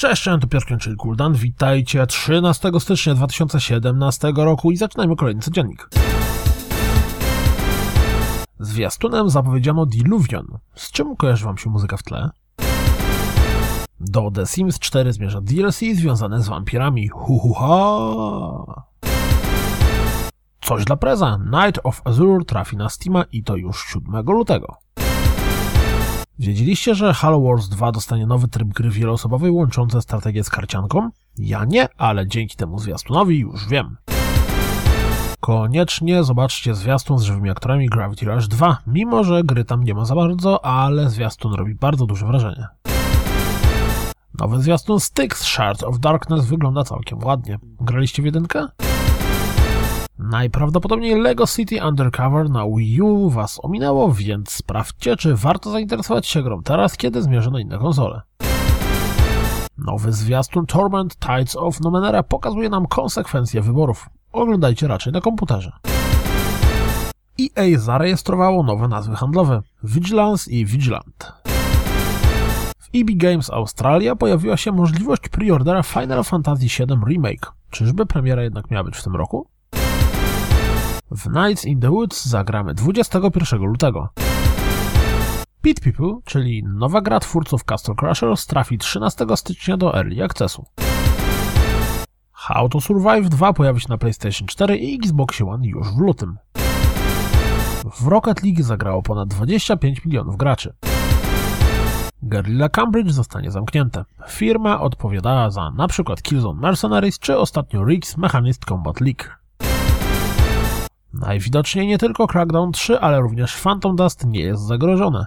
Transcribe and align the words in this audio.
Cześć, 0.00 0.24
to 0.24 0.46
Piotr 0.46 0.78
czyli 0.78 0.96
Kuldan. 0.96 1.34
Witajcie 1.34 2.06
13 2.06 2.70
stycznia 2.78 3.14
2017 3.14 4.32
roku 4.36 4.70
i 4.70 4.76
zaczynajmy 4.76 5.16
kolejny 5.16 5.42
codziennik. 5.42 5.88
Zwiastunem 8.60 9.30
zapowiedziano 9.30 9.86
Diluvion. 9.86 10.58
Z 10.74 10.90
czym 10.90 11.16
kojarzy 11.16 11.44
wam 11.44 11.58
się 11.58 11.70
muzyka 11.70 11.96
w 11.96 12.02
tle? 12.02 12.30
Do 14.00 14.30
The 14.30 14.46
Sims 14.46 14.78
4 14.78 15.12
zmierza 15.12 15.40
DLC 15.40 15.78
związane 15.94 16.42
z 16.42 16.48
wampirami. 16.48 17.08
Hu 17.08 17.38
hu 17.38 17.54
ha! 17.54 18.84
Coś 20.60 20.84
dla 20.84 20.96
preza. 20.96 21.38
Night 21.38 21.80
of 21.84 22.02
Azure 22.04 22.44
trafi 22.44 22.76
na 22.76 22.88
Steama 22.88 23.24
i 23.32 23.44
to 23.44 23.56
już 23.56 23.84
7 23.92 24.24
lutego. 24.26 24.76
Wiedzieliście, 26.40 26.94
że 26.94 27.14
Halo 27.14 27.40
Wars 27.40 27.68
2 27.68 27.92
dostanie 27.92 28.26
nowy 28.26 28.48
tryb 28.48 28.68
gry 28.68 28.90
wieloosobowej 28.90 29.50
łączący 29.50 30.00
strategię 30.00 30.44
z 30.44 30.50
karcianką? 30.50 31.10
Ja 31.38 31.64
nie, 31.64 31.88
ale 31.98 32.26
dzięki 32.26 32.56
temu 32.56 32.78
zwiastunowi 32.78 33.38
już 33.38 33.68
wiem. 33.68 33.96
Koniecznie 35.40 36.24
zobaczcie 36.24 36.74
zwiastun 36.74 37.18
z 37.18 37.22
żywymi 37.22 37.50
aktorami 37.50 37.88
Gravity 37.88 38.26
Rush 38.26 38.48
2, 38.48 38.78
mimo 38.86 39.24
że 39.24 39.44
gry 39.44 39.64
tam 39.64 39.84
nie 39.84 39.94
ma 39.94 40.04
za 40.04 40.14
bardzo, 40.14 40.64
ale 40.64 41.10
zwiastun 41.10 41.54
robi 41.54 41.74
bardzo 41.74 42.06
duże 42.06 42.26
wrażenie. 42.26 42.66
Nowy 44.38 44.62
zwiastun 44.62 45.00
Styx 45.00 45.42
Shards 45.42 45.82
of 45.82 45.98
Darkness 45.98 46.46
wygląda 46.46 46.84
całkiem 46.84 47.24
ładnie. 47.24 47.58
Graliście 47.80 48.22
w 48.22 48.26
jedynkę? 48.26 48.66
Najprawdopodobniej 50.30 51.20
Lego 51.20 51.46
City 51.46 51.84
Undercover 51.84 52.50
na 52.50 52.66
Wii 52.66 53.00
U 53.02 53.30
was 53.30 53.60
ominęło, 53.62 54.12
więc 54.12 54.50
sprawdźcie, 54.50 55.16
czy 55.16 55.36
warto 55.36 55.70
zainteresować 55.70 56.26
się 56.26 56.42
grą 56.42 56.62
teraz, 56.62 56.96
kiedy 56.96 57.22
zmierzy 57.22 57.50
na 57.50 57.60
inne 57.60 57.78
konsole. 57.78 58.22
Nowy 59.78 60.12
zwiastun 60.12 60.66
Torment 60.66 61.16
Tides 61.16 61.56
of 61.56 61.80
Numenera 61.80 62.22
pokazuje 62.22 62.68
nam 62.68 62.86
konsekwencje 62.86 63.62
wyborów. 63.62 64.08
Oglądajcie 64.32 64.88
raczej 64.88 65.12
na 65.12 65.20
komputerze. 65.20 65.72
EA 67.40 67.78
zarejestrowało 67.78 68.62
nowe 68.62 68.88
nazwy 68.88 69.16
handlowe 69.16 69.62
Vigilance 69.84 70.50
i 70.50 70.66
Vigilant. 70.66 71.32
W 72.78 72.88
EB 72.94 73.08
Games 73.10 73.50
Australia 73.50 74.16
pojawiła 74.16 74.56
się 74.56 74.72
możliwość 74.72 75.28
preordera 75.28 75.82
Final 75.82 76.24
Fantasy 76.24 76.66
VII 76.66 76.98
Remake. 77.08 77.52
Czyżby 77.70 78.06
premiera 78.06 78.42
jednak 78.42 78.70
miała 78.70 78.84
być 78.84 78.96
w 78.96 79.04
tym 79.04 79.16
roku? 79.16 79.46
W 81.10 81.30
Nights 81.30 81.64
in 81.64 81.80
the 81.80 81.90
Woods 81.90 82.26
zagramy 82.26 82.74
21 82.74 83.60
lutego. 83.60 84.08
Pit 85.62 85.80
People, 85.80 86.20
czyli 86.24 86.64
nowa 86.64 87.00
gra 87.00 87.20
twórców 87.20 87.64
Castle 87.64 87.94
Crushers, 87.94 88.46
trafi 88.46 88.78
13 88.78 89.26
stycznia 89.36 89.76
do 89.76 89.94
Early 89.96 90.24
Accessu. 90.24 90.66
How 92.32 92.68
to 92.68 92.80
Survive 92.80 93.28
2 93.28 93.52
pojawi 93.52 93.80
się 93.80 93.86
na 93.88 93.98
PlayStation 93.98 94.48
4 94.48 94.76
i 94.76 94.94
Xbox 94.94 95.40
One 95.40 95.66
już 95.66 95.88
w 95.94 95.98
lutym. 95.98 96.38
W 97.94 98.06
Rocket 98.06 98.42
League 98.42 98.62
zagrało 98.62 99.02
ponad 99.02 99.28
25 99.28 100.04
milionów 100.04 100.36
graczy. 100.36 100.74
Guerrilla 102.22 102.68
Cambridge 102.68 103.10
zostanie 103.10 103.50
zamknięte. 103.50 104.04
Firma 104.28 104.80
odpowiadała 104.80 105.50
za 105.50 105.72
np. 105.78 106.14
Killzone 106.22 106.60
Mercenaries 106.60 107.18
czy 107.18 107.38
ostatnio 107.38 107.84
Riggs 107.84 108.16
Mechanist 108.16 108.64
Combat 108.64 109.00
League. 109.00 109.39
Najwidoczniej 111.14 111.86
nie 111.86 111.98
tylko 111.98 112.26
Crackdown 112.26 112.72
3, 112.72 113.00
ale 113.00 113.20
również 113.20 113.56
Phantom 113.62 113.96
Dust 113.96 114.26
nie 114.26 114.40
jest 114.40 114.62
zagrożone. 114.62 115.26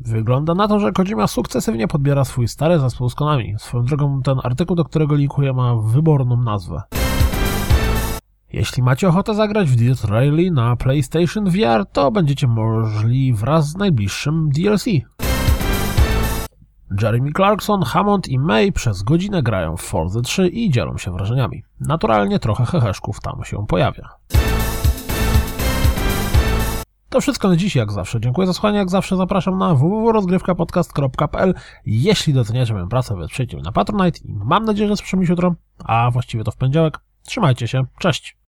Wygląda 0.00 0.54
na 0.54 0.68
to, 0.68 0.80
że 0.80 0.92
Kojima 0.92 1.26
sukcesywnie 1.26 1.88
podbiera 1.88 2.24
swój 2.24 2.48
stary 2.48 2.78
zespół 2.78 3.10
z 3.10 3.14
Konami. 3.14 3.54
Swoją 3.58 3.84
drogą 3.84 4.22
ten 4.22 4.38
artykuł, 4.42 4.76
do 4.76 4.84
którego 4.84 5.14
linkuję, 5.14 5.52
ma 5.52 5.76
wyborną 5.76 6.36
nazwę. 6.36 6.82
Jeśli 8.52 8.82
macie 8.82 9.08
ochotę 9.08 9.34
zagrać 9.34 9.70
w 9.70 9.76
Death 9.76 10.04
Rally 10.04 10.50
na 10.50 10.76
PlayStation 10.76 11.50
VR, 11.50 11.86
to 11.92 12.10
będziecie 12.10 12.46
możli 12.46 13.32
wraz 13.32 13.68
z 13.68 13.76
najbliższym 13.76 14.48
DLC. 14.50 14.84
Jeremy 17.02 17.32
Clarkson, 17.32 17.82
Hammond 17.82 18.28
i 18.28 18.38
May 18.38 18.72
przez 18.72 19.02
godzinę 19.02 19.42
grają 19.42 19.76
w 19.76 19.82
Forza 19.82 20.20
3 20.20 20.48
i 20.48 20.70
dzielą 20.70 20.98
się 20.98 21.12
wrażeniami. 21.12 21.62
Naturalnie 21.80 22.38
trochę 22.38 22.64
heheszków 22.64 23.20
tam 23.20 23.44
się 23.44 23.66
pojawia. 23.66 24.08
To 27.08 27.20
wszystko 27.20 27.48
na 27.48 27.56
dziś, 27.56 27.76
jak 27.76 27.92
zawsze. 27.92 28.20
Dziękuję 28.20 28.46
za 28.46 28.52
słuchanie, 28.52 28.78
jak 28.78 28.90
zawsze 28.90 29.16
zapraszam 29.16 29.58
na 29.58 29.74
www.rozgrywkapodcast.pl 29.74 31.54
Jeśli 31.86 32.32
doceniacie 32.32 32.72
moją 32.72 32.88
pracę, 32.88 33.16
wesprzyjcie 33.16 33.56
mnie 33.56 33.64
na 33.64 33.72
Patronite 33.72 34.18
i 34.24 34.32
mam 34.34 34.64
nadzieję, 34.64 34.88
że 34.88 34.96
słyszymy 34.96 35.26
się 35.26 35.32
jutro, 35.32 35.54
a 35.84 36.10
właściwie 36.10 36.44
to 36.44 36.50
w 36.50 36.56
poniedziałek. 36.56 36.98
Trzymajcie 37.22 37.68
się, 37.68 37.84
cześć! 37.98 38.39